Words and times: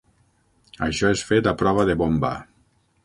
Això 0.87 1.11
és 1.17 1.23
fet 1.33 1.49
a 1.51 1.53
prova 1.63 1.85
de 1.91 1.97
bomba. 2.03 2.33